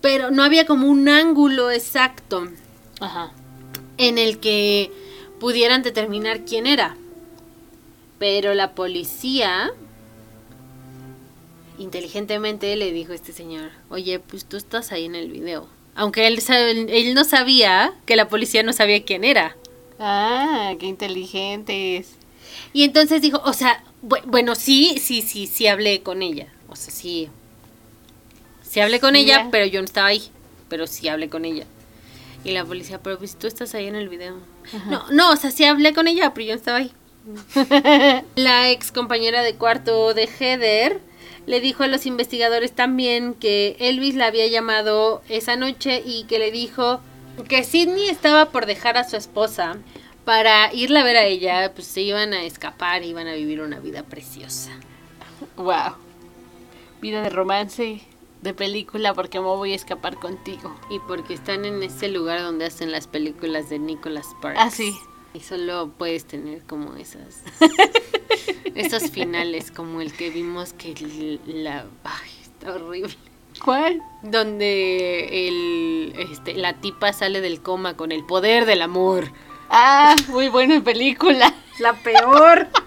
[0.00, 2.48] pero no había como un ángulo exacto
[3.00, 3.32] Ajá.
[3.98, 4.90] en el que
[5.38, 6.96] pudieran determinar quién era.
[8.18, 9.72] Pero la policía
[11.78, 15.66] inteligentemente le dijo a este señor, oye, pues tú estás ahí en el video.
[15.94, 16.38] Aunque él,
[16.88, 19.56] él no sabía que la policía no sabía quién era.
[19.98, 22.12] Ah, qué inteligentes.
[22.72, 26.48] Y entonces dijo, o sea, bu- bueno, sí, sí, sí, sí hablé con ella.
[26.70, 27.28] O sea, sí.
[28.62, 30.30] Sí hablé con ella, pero yo no estaba ahí.
[30.68, 31.66] Pero sí hablé con ella.
[32.44, 34.36] Y la policía, pero pues tú estás ahí en el video.
[34.88, 36.92] No, no, o sea, sí hablé con ella, pero yo no estaba ahí.
[38.36, 41.00] la ex compañera de cuarto de Heather
[41.46, 46.38] le dijo a los investigadores también que Elvis la había llamado esa noche y que
[46.38, 47.00] le dijo
[47.48, 49.76] que Sidney estaba por dejar a su esposa
[50.24, 53.60] para irla a ver a ella, pues se iban a escapar y iban a vivir
[53.60, 54.70] una vida preciosa.
[55.56, 56.09] Wow.
[57.00, 58.02] Vida de romance,
[58.42, 60.74] de película, porque me voy a escapar contigo.
[60.90, 64.60] Y porque están en ese lugar donde hacen las películas de Nicholas Sparks.
[64.60, 64.94] Ah, sí.
[65.32, 67.42] Y solo puedes tener como esas.
[68.74, 71.86] esos finales, como el que vimos que la.
[72.04, 73.14] Ay, está horrible.
[73.64, 74.02] ¿Cuál?
[74.22, 79.30] Donde el, este, la tipa sale del coma con el poder del amor.
[79.68, 81.54] Ah, muy buena película.
[81.80, 82.68] La peor.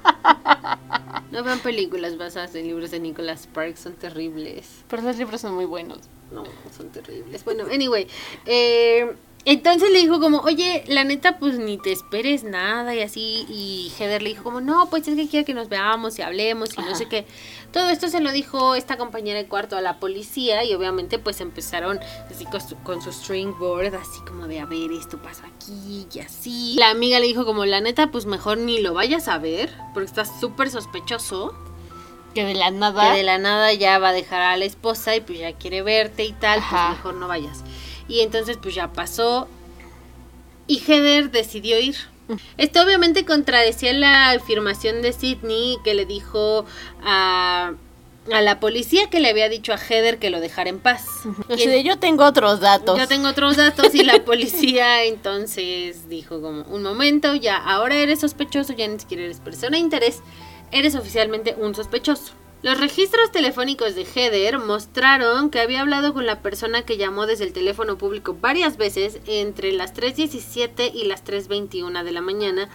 [1.32, 4.84] No vean películas basadas en libros de Nicholas Sparks, son terribles.
[4.88, 5.98] Pero los libros son muy buenos.
[6.32, 6.44] No,
[6.78, 7.44] son terribles.
[7.44, 8.08] Bueno, anyway.
[8.46, 13.46] eh, entonces le dijo como, oye, la neta, pues ni te esperes nada y así.
[13.50, 16.70] Y Heather le dijo como, no, pues es que quiero que nos veamos y hablemos
[16.78, 17.26] y no sé qué.
[17.74, 21.42] Todo esto se lo dijo esta compañera de cuarto a la policía y obviamente pues
[21.42, 22.00] empezaron
[22.32, 26.08] así con su, con su string board, así como de, a ver, esto pasó aquí
[26.14, 26.76] y así.
[26.78, 30.06] La amiga le dijo como, la neta, pues mejor ni lo vayas a ver porque
[30.08, 31.54] está súper sospechoso
[32.34, 33.12] Que de la nada.
[33.12, 35.82] que de la nada ya va a dejar a la esposa y pues ya quiere
[35.82, 36.88] verte y tal, Ajá.
[36.88, 37.64] pues mejor no vayas.
[38.08, 39.48] Y entonces pues ya pasó
[40.68, 41.96] y Heather decidió ir.
[42.58, 46.66] Esto obviamente contradecía la afirmación de Sidney que le dijo
[47.04, 47.74] a,
[48.32, 51.06] a la policía que le había dicho a Heather que lo dejara en paz.
[51.50, 52.98] O sea, yo tengo otros datos.
[52.98, 58.22] Yo tengo otros datos y la policía entonces dijo como, un momento, ya ahora eres
[58.22, 60.22] sospechoso, ya ni siquiera eres persona de interés,
[60.72, 62.32] eres oficialmente un sospechoso.
[62.64, 67.44] Los registros telefónicos de Heather mostraron que había hablado con la persona que llamó desde
[67.44, 72.70] el teléfono público varias veces entre las 3.17 y las 3.21 de la mañana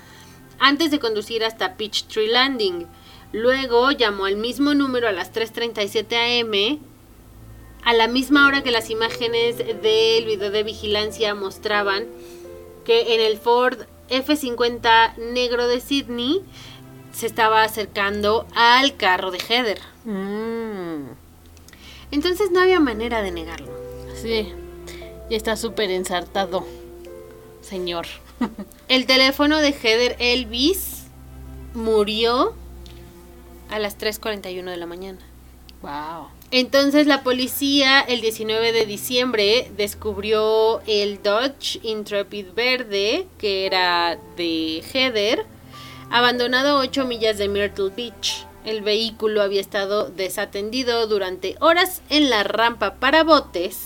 [0.58, 2.86] antes de conducir hasta Peachtree Landing.
[3.32, 6.80] Luego llamó al mismo número a las 3.37 am
[7.82, 12.08] a la misma hora que las imágenes del video de vigilancia mostraban
[12.84, 13.78] que en el Ford
[14.10, 16.42] F50 negro de Sydney
[17.18, 19.80] se estaba acercando al carro de Heather.
[20.04, 21.10] Mm,
[22.12, 23.72] Entonces no había manera de negarlo.
[24.14, 24.52] sí.
[25.28, 26.64] Ya está súper ensartado.
[27.60, 28.06] Señor.
[28.88, 31.08] El teléfono de Heather Elvis
[31.74, 32.54] murió
[33.68, 35.18] a las 3.41 de la mañana.
[35.82, 36.28] Wow.
[36.50, 44.82] Entonces la policía el 19 de diciembre descubrió el Dodge Intrepid verde, que era de
[44.94, 45.44] Heather,
[46.10, 48.46] abandonado a 8 millas de Myrtle Beach.
[48.64, 53.84] El vehículo había estado desatendido durante horas en la rampa para botes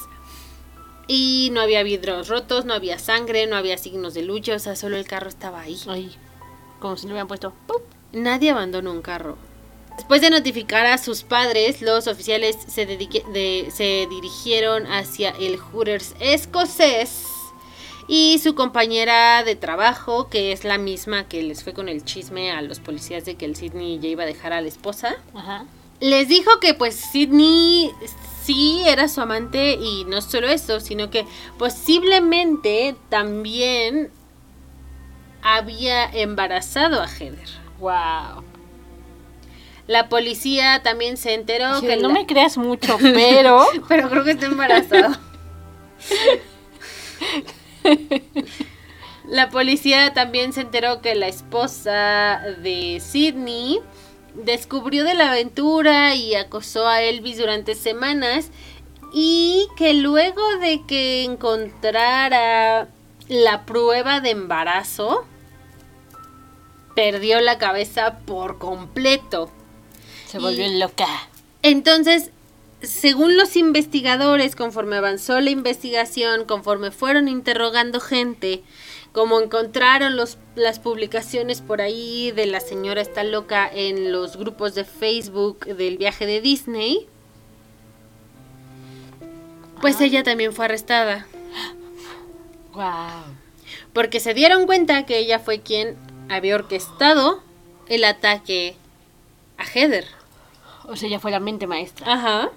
[1.07, 4.77] y no había vidrios rotos, no había sangre, no había signos de lucha, o sea,
[4.77, 5.79] solo el carro estaba ahí.
[5.89, 6.11] Ay,
[6.81, 7.53] como si le hubieran puesto.
[7.67, 7.83] ¡pup!
[8.13, 9.37] Nadie abandonó un carro.
[9.97, 16.15] Después de notificar a sus padres, los oficiales se, de- se dirigieron hacia el Hooters
[16.19, 17.27] escocés
[18.15, 22.53] y su compañera de trabajo, que es la misma que les fue con el chisme
[22.53, 25.65] a los policías de que el Sidney ya iba a dejar a la esposa, Ajá.
[25.99, 27.91] les dijo que pues Sidney
[28.45, 31.25] sí era su amante y no solo eso, sino que
[31.57, 34.11] posiblemente también
[35.41, 37.49] había embarazado a Heather.
[37.81, 38.45] Wow.
[39.87, 43.65] La policía también se enteró Sí, que no la- me creas mucho, pero.
[43.89, 45.17] pero creo que está embarazado.
[49.29, 53.81] la policía también se enteró que la esposa de Sidney
[54.35, 58.51] descubrió de la aventura y acosó a Elvis durante semanas
[59.13, 62.89] y que luego de que encontrara
[63.29, 65.27] la prueba de embarazo
[66.95, 69.51] perdió la cabeza por completo.
[70.27, 71.07] Se volvió Y- loca.
[71.63, 72.31] Entonces,
[72.83, 78.63] según los investigadores, conforme avanzó la investigación, conforme fueron interrogando gente,
[79.13, 84.75] como encontraron los, las publicaciones por ahí de la señora está loca en los grupos
[84.75, 87.07] de Facebook del viaje de Disney,
[89.81, 90.05] pues Ah.
[90.05, 91.27] ella también fue arrestada.
[92.73, 93.35] Wow.
[93.93, 95.97] Porque se dieron cuenta que ella fue quien
[96.31, 97.43] había orquestado
[97.89, 98.77] el ataque
[99.59, 100.07] a Heather.
[100.85, 102.11] O sea, ya fue la mente maestra.
[102.13, 102.51] Ajá.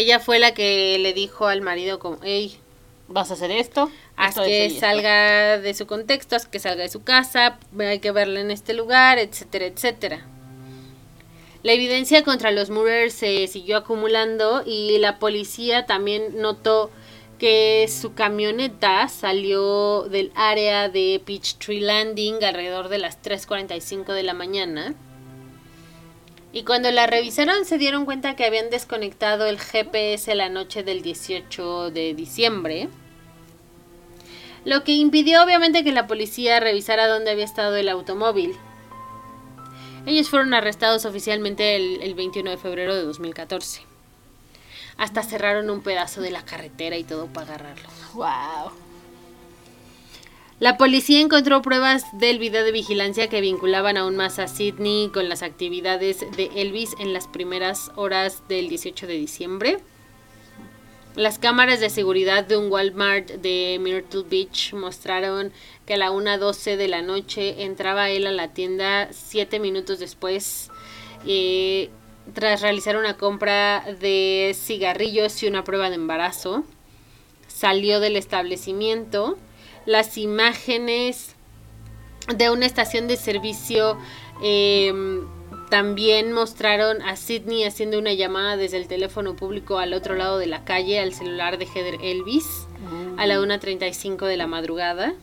[0.00, 2.58] Ella fue la que le dijo al marido como, hey,
[3.06, 3.90] ¿Vas a hacer esto?
[4.16, 8.10] haz que esto salga de su contexto, haz que salga de su casa, hay que
[8.10, 10.26] verla en este lugar, etcétera, etcétera.
[11.62, 16.90] La evidencia contra los Murrers se siguió acumulando y la policía también notó
[17.38, 24.32] que su camioneta salió del área de Peachtree Landing alrededor de las 3.45 de la
[24.32, 24.94] mañana.
[26.52, 31.00] Y cuando la revisaron se dieron cuenta que habían desconectado el GPS la noche del
[31.02, 32.88] 18 de diciembre.
[34.64, 38.56] Lo que impidió obviamente que la policía revisara dónde había estado el automóvil.
[40.06, 43.82] Ellos fueron arrestados oficialmente el, el 21 de febrero de 2014.
[44.96, 47.88] Hasta cerraron un pedazo de la carretera y todo para agarrarlo.
[48.14, 48.89] Wow.
[50.60, 55.30] La policía encontró pruebas del video de vigilancia que vinculaban aún más a Sidney con
[55.30, 59.78] las actividades de Elvis en las primeras horas del 18 de diciembre.
[61.16, 65.50] Las cámaras de seguridad de un Walmart de Myrtle Beach mostraron
[65.86, 70.70] que a la 1.12 de la noche entraba él a la tienda siete minutos después
[71.26, 71.88] eh,
[72.34, 76.64] tras realizar una compra de cigarrillos y una prueba de embarazo.
[77.48, 79.38] Salió del establecimiento.
[79.90, 81.34] Las imágenes
[82.32, 83.98] de una estación de servicio
[84.40, 84.92] eh,
[85.68, 90.46] también mostraron a Sidney haciendo una llamada desde el teléfono público al otro lado de
[90.46, 92.68] la calle al celular de Heather Elvis
[93.16, 95.14] a la 1.35 de la madrugada.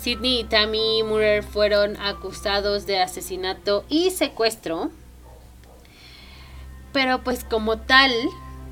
[0.00, 4.90] Sidney y Tammy Murray fueron acusados de asesinato y secuestro.
[6.92, 8.10] Pero pues como tal,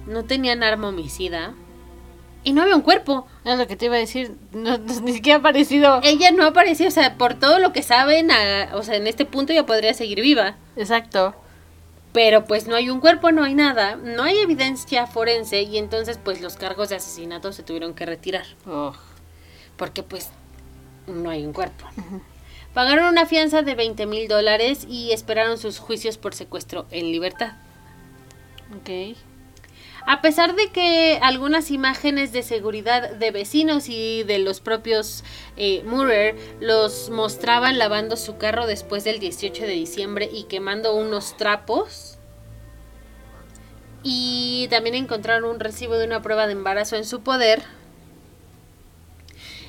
[0.09, 1.55] no tenían arma homicida.
[2.45, 3.27] Y no había un cuerpo.
[3.45, 4.33] Es lo que te iba a decir.
[4.53, 6.01] No, no- ni siquiera ha aparecido.
[6.05, 9.25] Ella no apareció, o sea, por todo lo que saben, a- o sea, en este
[9.25, 10.57] punto ya podría seguir viva.
[10.77, 11.35] Exacto.
[12.13, 16.17] Pero pues no hay un cuerpo, no hay nada, no hay evidencia forense y entonces
[16.23, 18.45] pues los cargos de asesinato se tuvieron que retirar.
[18.67, 18.95] Ugh.
[19.77, 20.29] Porque pues
[21.09, 21.87] no hay un cuerpo.
[22.73, 27.55] Pagaron una fianza de 20 mil dólares y esperaron sus juicios por secuestro en libertad.
[28.81, 29.17] Ok.
[30.07, 35.25] A pesar de que algunas imágenes de seguridad de vecinos y de los propios
[35.57, 35.83] eh,
[36.61, 42.19] los mostraban lavando su carro después del 18 de diciembre y quemando unos trapos.
[44.03, 47.63] Y también encontraron un recibo de una prueba de embarazo en su poder.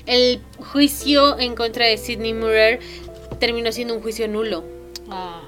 [0.04, 2.80] El juicio en contra de Sidney Murrer
[3.40, 4.64] terminó siendo un juicio nulo.
[5.08, 5.45] Ah.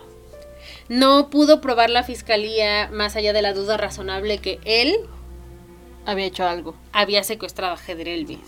[0.89, 4.97] No pudo probar la fiscalía más allá de la duda razonable que él
[6.07, 6.75] Había hecho algo.
[6.93, 8.39] había secuestrado a Heather Elvis.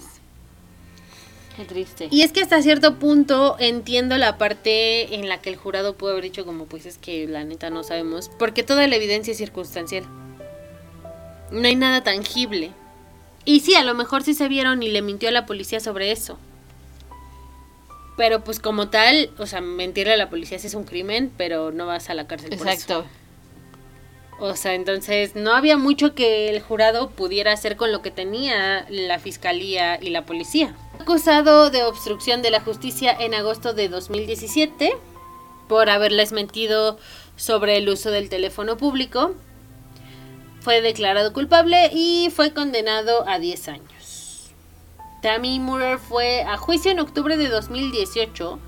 [1.56, 2.08] Qué triste.
[2.10, 6.12] Y es que hasta cierto punto entiendo la parte en la que el jurado pudo
[6.12, 9.38] haber dicho como pues es que la neta no sabemos, porque toda la evidencia es
[9.38, 10.04] circunstancial.
[11.50, 12.70] No hay nada tangible.
[13.44, 16.12] Y sí, a lo mejor sí se vieron y le mintió a la policía sobre
[16.12, 16.38] eso.
[18.20, 21.72] Pero pues como tal, o sea, mentirle a la policía sí es un crimen, pero
[21.72, 22.70] no vas a la cárcel por eso.
[22.70, 23.06] Exacto.
[24.38, 28.84] O sea, entonces no había mucho que el jurado pudiera hacer con lo que tenía
[28.90, 30.76] la fiscalía y la policía.
[30.98, 34.98] Acusado de obstrucción de la justicia en agosto de 2017
[35.66, 36.98] por haberles mentido
[37.36, 39.34] sobre el uso del teléfono público,
[40.60, 43.99] fue declarado culpable y fue condenado a 10 años.
[45.22, 48.58] Tammy Murray fue a juicio en octubre de 2018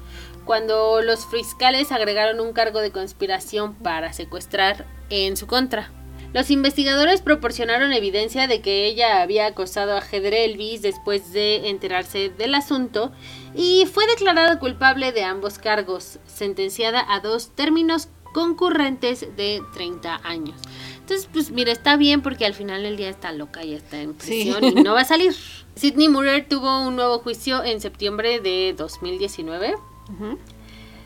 [0.45, 5.91] cuando los fiscales agregaron un cargo de conspiración para secuestrar en su contra.
[6.33, 12.31] Los investigadores proporcionaron evidencia de que ella había acosado a Heather Elvis después de enterarse
[12.31, 13.13] del asunto
[13.55, 20.57] y fue declarada culpable de ambos cargos, sentenciada a dos términos concurrentes de 30 años.
[21.03, 24.15] Entonces, pues mira, está bien porque al final del día está loca y está en
[24.21, 24.45] Sí.
[24.53, 25.35] prisión y no va a salir.
[25.77, 29.75] Sidney Murray tuvo un nuevo juicio en septiembre de 2019
[30.09, 30.39] Ujú,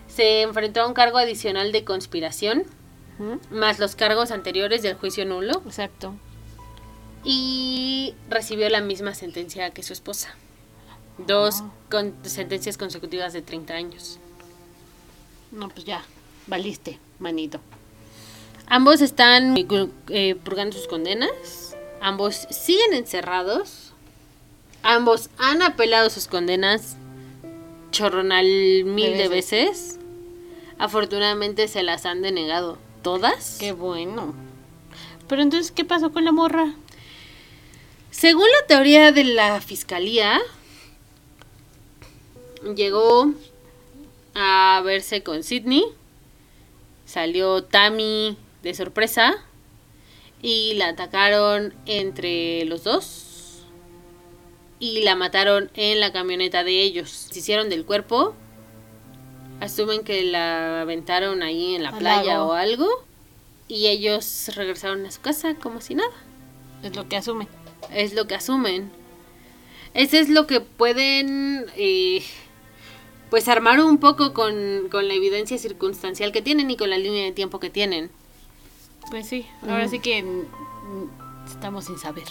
[0.09, 2.65] se enfrentó a un cargo adicional de conspiración,
[3.51, 6.15] más los cargos anteriores del juicio nulo, Exacto.
[7.25, 10.35] y recibió la misma sentencia que su esposa.
[11.27, 11.71] Dos Ah.
[11.91, 14.19] con- sentencias consecutivas de 30 años.
[15.53, 16.03] No, pues ya.
[16.47, 17.61] Valiste, manito.
[18.68, 21.77] Ambos están eh, eh, purgando sus condenas.
[22.00, 23.92] Ambos siguen encerrados.
[24.83, 26.96] Ambos han apelado sus condenas
[27.90, 28.44] chorronal
[28.85, 29.98] mil de De veces.
[30.79, 33.56] Afortunadamente se las han denegado todas.
[33.58, 34.35] Qué bueno.
[35.29, 36.75] Pero entonces, ¿qué pasó con la morra?
[38.10, 40.40] Según la teoría de la fiscalía,
[42.75, 43.33] llegó
[44.35, 45.85] a verse con Sidney,
[47.04, 48.37] salió Tammy
[48.67, 49.35] de sorpresa
[50.42, 53.62] y la atacaron entre los dos
[54.79, 57.10] y la mataron en la camioneta de ellos.
[57.10, 58.35] Se hicieron del cuerpo,
[59.60, 62.48] asumen que la aventaron ahí en la Al playa lago.
[62.48, 62.88] o algo
[63.69, 66.12] y ellos regresaron a su casa como si nada.
[66.83, 67.48] Es lo que asume.
[67.92, 68.90] Es lo que asumen.
[69.94, 72.23] Ese es lo que pueden, eh,
[73.31, 77.25] pues, armar un poco con, con la evidencia circunstancial que tienen y con la línea
[77.25, 78.10] de tiempo que tienen.
[79.11, 82.25] Pues sí, ahora sí que mm, estamos sin saber.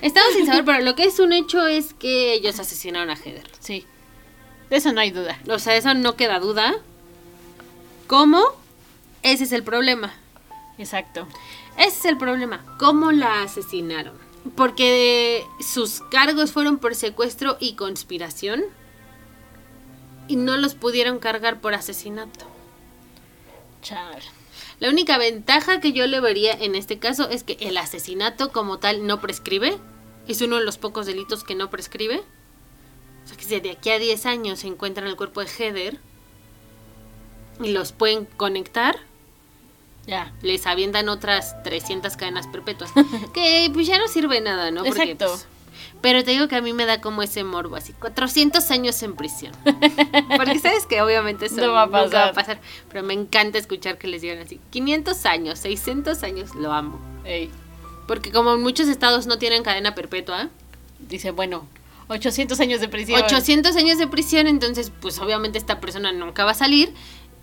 [0.00, 3.50] Estamos sin saber, pero lo que es un hecho es que ellos asesinaron a Heather.
[3.60, 3.86] Sí.
[4.70, 5.38] De eso no hay duda.
[5.48, 6.74] O sea, eso no queda duda.
[8.06, 8.42] ¿Cómo?
[9.22, 10.12] Ese es el problema.
[10.78, 11.26] Exacto.
[11.76, 12.64] Ese es el problema.
[12.78, 14.14] ¿Cómo la asesinaron?
[14.56, 18.64] Porque sus cargos fueron por secuestro y conspiración.
[20.26, 22.46] Y no los pudieron cargar por asesinato.
[23.82, 24.22] Char.
[24.82, 28.80] La única ventaja que yo le vería en este caso es que el asesinato como
[28.80, 29.78] tal no prescribe.
[30.26, 32.20] Es uno de los pocos delitos que no prescribe.
[33.24, 36.00] O sea que si de aquí a 10 años se encuentran el cuerpo de Heather
[37.62, 38.96] y los pueden conectar,
[40.08, 40.32] Ya.
[40.42, 42.90] les avientan otras 300 cadenas perpetuas.
[43.34, 44.82] que pues ya no sirve nada, ¿no?
[44.82, 45.26] Porque, Exacto.
[45.28, 45.46] pues,
[46.02, 49.14] pero te digo que a mí me da como ese morbo, así, 400 años en
[49.16, 49.52] prisión.
[50.36, 52.28] Porque sabes que obviamente eso No va a nunca va pasar.
[52.28, 52.60] a pasar.
[52.90, 57.00] Pero me encanta escuchar que les digan así, 500 años, 600 años, lo amo.
[57.24, 57.50] Ey.
[58.06, 60.50] Porque como en muchos estados no tienen cadena perpetua,
[61.08, 61.66] Dice, bueno,
[62.08, 63.22] 800 años de prisión.
[63.22, 66.94] 800 años de prisión, entonces pues obviamente esta persona nunca va a salir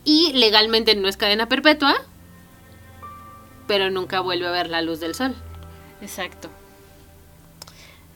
[0.06, 1.96] y legalmente no es cadena perpetua,
[3.68, 5.36] pero nunca vuelve a ver la luz del sol.
[6.02, 6.50] Exacto.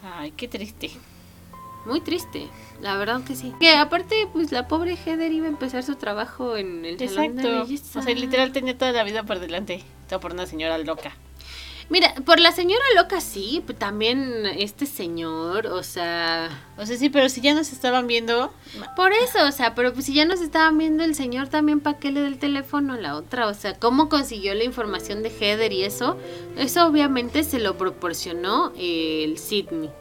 [0.03, 0.91] Ay, qué triste.
[1.85, 2.47] Muy triste,
[2.81, 3.53] la verdad que sí.
[3.59, 7.41] Que aparte, pues la pobre Heather iba a empezar su trabajo en el salón de
[7.41, 7.61] Exacto.
[7.65, 7.99] belleza.
[7.99, 9.83] O sea, literal tenía toda la vida por delante.
[10.07, 11.11] Todo por una señora loca.
[11.93, 16.49] Mira, por la señora loca sí, pero también este señor, o sea...
[16.75, 18.51] O sea, sí, pero si ya nos estaban viendo.
[18.95, 21.99] Por eso, o sea, pero pues si ya nos estaban viendo el señor también, ¿para
[21.99, 23.45] qué le da el teléfono a la otra?
[23.45, 26.17] O sea, ¿cómo consiguió la información de Heather y eso?
[26.57, 29.91] Eso obviamente se lo proporcionó el Sidney.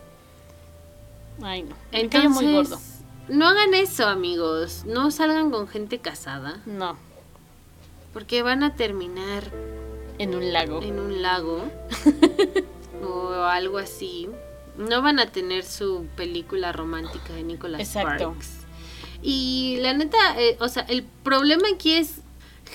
[1.42, 1.76] Ay, no.
[1.92, 2.80] Me cayó muy gordo.
[3.28, 4.84] no hagan eso, amigos.
[4.86, 6.96] No salgan con gente casada, No,
[8.14, 9.52] porque van a terminar
[10.18, 10.82] en un lago.
[10.82, 11.64] en un lago
[13.04, 14.28] o algo así.
[14.76, 18.30] No van a tener su película romántica de Nicolas Exacto.
[18.32, 18.50] Sparks.
[19.22, 22.20] Y la neta, eh, o sea, el problema aquí es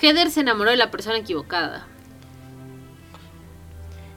[0.02, 1.88] Heather se enamoró de la persona equivocada.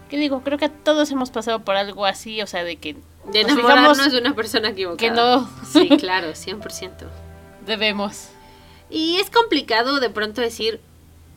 [0.09, 0.43] ¿Qué digo?
[0.43, 2.97] Creo que todos hemos pasado por algo así, o sea, de que
[3.33, 4.99] De nos enamorarnos de una persona equivocada.
[4.99, 6.91] que no Sí, claro, 100%.
[7.65, 8.29] debemos.
[8.91, 10.81] Y es complicado de pronto decir,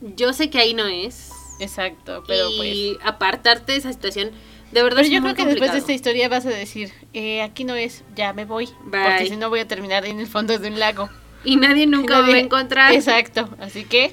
[0.00, 1.30] yo sé que ahí no es.
[1.60, 3.06] Exacto, pero y pues.
[3.06, 4.30] apartarte de esa situación,
[4.72, 6.92] de verdad Pero es yo muy creo que después de esta historia vas a decir,
[7.12, 8.66] eh, aquí no es, ya me voy.
[8.84, 9.02] Bye.
[9.04, 11.08] Porque si no voy a terminar en el fondo de un lago.
[11.44, 12.92] Y nadie nunca Nadie- va a encontrar.
[12.92, 14.12] Exacto, así que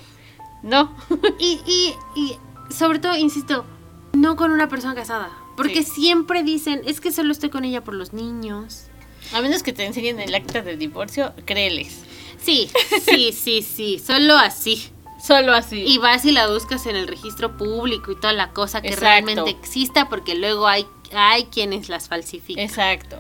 [0.64, 0.96] no.
[1.40, 2.38] Y, y, y
[2.74, 3.66] sobre todo, insisto,
[4.14, 5.32] no con una persona casada.
[5.58, 5.92] Porque Sí.
[6.02, 8.86] siempre dicen, es que solo estoy con ella por los niños.
[9.34, 12.04] A menos que te enseñen el acta de divorcio, créeles.
[12.42, 12.70] Sí,
[13.06, 14.90] sí, sí, sí, solo así.
[15.22, 15.84] Solo así.
[15.86, 19.06] Y vas y la buscas en el registro público y toda la cosa que Exacto.
[19.06, 22.64] realmente exista, porque luego hay, hay quienes las falsifican.
[22.64, 23.20] Exacto.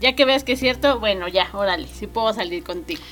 [0.00, 3.02] Ya que veas que es cierto, bueno, ya, órale, si puedo salir contigo.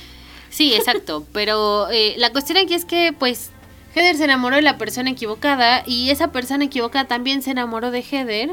[0.49, 1.25] Sí, exacto.
[1.33, 3.51] Pero eh, la cuestión aquí es que, pues,
[3.93, 8.01] Heather se enamoró de la persona equivocada y esa persona equivocada también se enamoró de
[8.01, 8.51] Heather.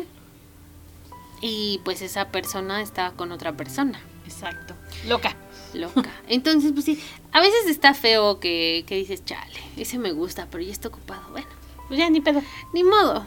[1.40, 4.00] Y pues esa persona estaba con otra persona.
[4.24, 4.74] Exacto.
[5.08, 5.34] Loca.
[5.74, 6.10] Loca.
[6.28, 7.00] Entonces, pues sí,
[7.32, 11.22] a veces está feo que, que dices, chale, ese me gusta, pero ya está ocupado.
[11.30, 11.46] Bueno,
[11.88, 12.42] Pues ya ni pedo.
[12.74, 13.26] ni modo.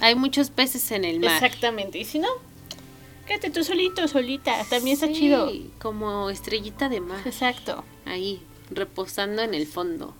[0.00, 1.32] Hay muchos peces en el mar.
[1.34, 1.98] Exactamente.
[1.98, 2.28] Y si no,
[3.26, 4.64] quédate tú solito, solita.
[4.68, 5.50] También está Sí, chido.
[5.80, 7.20] Como estrellita de mar.
[7.24, 7.84] Exacto.
[8.04, 10.14] Ahí, reposando en el fondo.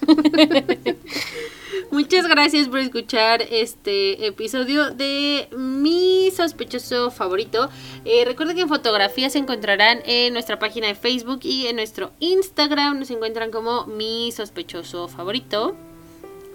[1.90, 7.68] Muchas gracias por escuchar este episodio de mi sospechoso favorito.
[8.04, 12.10] Eh, recuerden que en fotografías se encontrarán en nuestra página de Facebook y en nuestro
[12.20, 12.98] Instagram.
[12.98, 15.76] Nos encuentran como mi sospechoso favorito.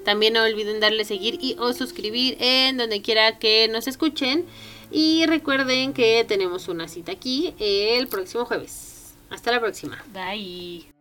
[0.03, 4.45] También no olviden darle seguir y o suscribir en donde quiera que nos escuchen.
[4.91, 9.13] Y recuerden que tenemos una cita aquí el próximo jueves.
[9.29, 10.03] Hasta la próxima.
[10.11, 10.98] Bye.